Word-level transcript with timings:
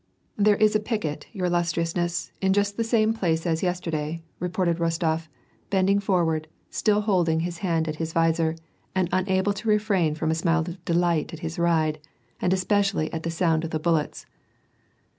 "There 0.35 0.55
is 0.55 0.75
a 0.75 0.79
picket, 0.79 1.27
your 1.31 1.45
illustrioiisness, 1.47 2.31
in 2.41 2.53
just 2.53 2.75
the 2.75 2.83
same 2.83 3.13
place 3.13 3.45
as 3.45 3.61
yesterday," 3.61 4.23
reported 4.39 4.77
Rostof, 4.79 5.27
bending 5.69 5.99
forward, 5.99 6.47
still 6.71 7.01
holding 7.01 7.41
his 7.41 7.59
hand 7.59 7.87
at 7.87 7.97
his 7.97 8.11
visor, 8.11 8.55
and 8.95 9.09
unable 9.11 9.53
to 9.53 9.69
refrain 9.69 10.15
from 10.15 10.31
a 10.31 10.33
smile 10.33 10.61
of 10.61 10.83
delight 10.85 11.33
at 11.35 11.41
his 11.41 11.59
ride, 11.59 11.99
and 12.41 12.51
especially 12.51 13.13
at 13.13 13.21
the 13.21 13.29
sound 13.29 13.63
of 13.63 13.69
the 13.69 13.79
bullets. 13.79 14.25